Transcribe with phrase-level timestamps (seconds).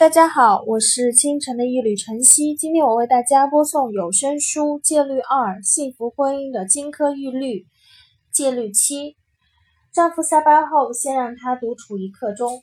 [0.00, 2.56] 大家好，我是清晨的一缕晨曦。
[2.56, 7.56] 今天我为大家播送有声书《戒律二：幸福婚姻的金科玉律》。
[8.32, 9.18] 戒律七：
[9.92, 12.62] 丈夫下班后，先让他独处一刻钟。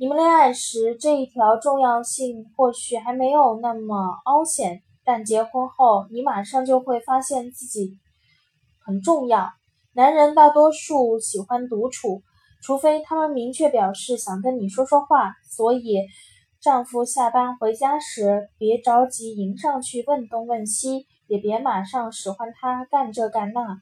[0.00, 8.00] 你们恋爱时，这一条重要性或许还没有那么凹显，但结婚后，你马上就会发现自己
[8.84, 9.48] 很重要。
[9.94, 12.24] 男人大多数喜欢独处，
[12.64, 16.00] 除非他们明确表示想跟你说说话，所以。
[16.62, 23.80] 丈夫下班回家时，别着急迎上去问东问西，也别马上使唤他干这干那，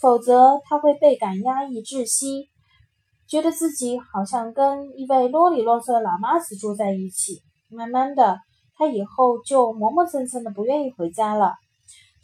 [0.00, 2.48] 否则他会倍感压抑窒息，
[3.28, 7.42] 觉得自己好像跟一位啰里啰嗦的老妈子住在一起。
[7.70, 8.40] 慢慢的，
[8.74, 11.54] 他以后就磨磨蹭蹭的不愿意回家了。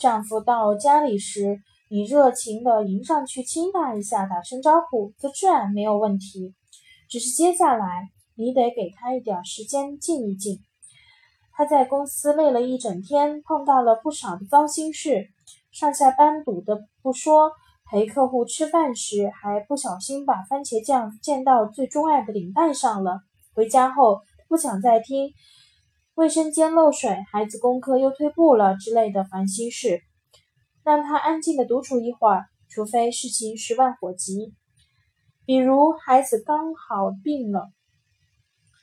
[0.00, 6.56] 丈夫到家里时，你热情的迎上去亲他一下，打声招呼，这自然没有问题。
[7.08, 8.08] 只是接下来。
[8.36, 10.58] 你得给他一点时间静一静。
[11.52, 15.28] 他在公司累了一整天，碰到了不少的糟心事，
[15.70, 17.52] 上下班堵的不说，
[17.90, 23.20] 陪客户吃饭时还不小心把番茄酱溅到最钟爱的领带上了。
[23.54, 25.34] 回家后不想再听
[26.14, 30.00] 卫生间漏水、孩子功课又退步了之类的烦心事，
[30.82, 34.54] 让他安静的独处一会儿，除非事情十万火急，
[35.44, 37.70] 比如孩子刚好病了。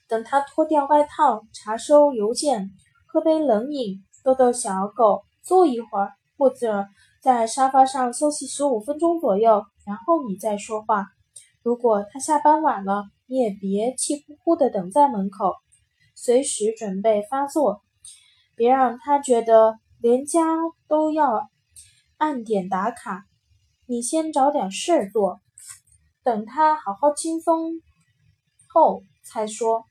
[0.09, 2.71] 等他脱掉外套，查收邮件，
[3.05, 6.87] 喝杯冷饮，逗逗小狗，坐一会儿，或者
[7.21, 11.05] 在沙发上休息十五分钟左右，然后你再说话。
[11.61, 15.53] 如果他下班晚了，你也别气呼呼的等在门口，
[16.15, 17.83] 随时准备发作，
[18.55, 20.41] 别让他觉得连家
[20.87, 21.47] 都要
[22.17, 23.25] 按点打卡。
[23.85, 25.39] 你先找点事儿做，
[26.23, 27.73] 等他好好轻松
[28.67, 29.85] 后才说。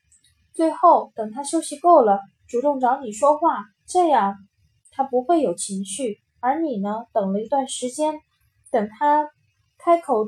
[0.58, 4.34] 最后，等他休息够了，主动找你说话，这样
[4.90, 6.18] 他不会有情绪。
[6.40, 8.18] 而你呢，等了一段时间，
[8.72, 9.30] 等他
[9.78, 10.24] 开口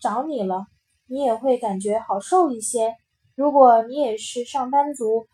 [0.00, 0.66] 找你了，
[1.08, 2.94] 你也会感觉好受一些。
[3.34, 5.26] 如果你也是上班族，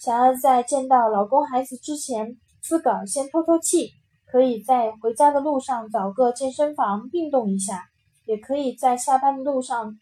[0.00, 3.90] 想要在见到老公孩子之前自个儿先透透气，
[4.26, 7.84] 可以在回家的路上找个健身房运动一下，
[8.24, 9.96] 也可以在下班的路上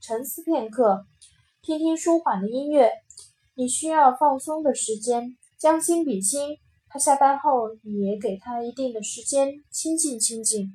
[0.00, 1.04] 沉思片刻，
[1.60, 2.92] 听听舒缓的音乐。
[3.58, 6.58] 你需要放松的时间，将心比心。
[6.88, 10.70] 他下班后，也给他一定的时间，亲近亲近。